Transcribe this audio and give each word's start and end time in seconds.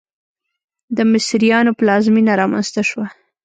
د 0.97 0.99
مصریانو 1.11 1.71
پلازمېنه 1.79 2.33
رامنځته 2.41 2.81
شوه. 2.89 3.07